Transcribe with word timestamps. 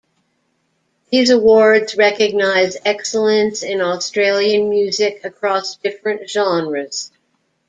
These 1.11 1.29
awards 1.29 1.95
recognise 1.95 2.75
excellence 2.85 3.61
in 3.61 3.81
Australian 3.81 4.67
music 4.67 5.23
across 5.23 5.75
different 5.75 6.27
genres. 6.27 7.11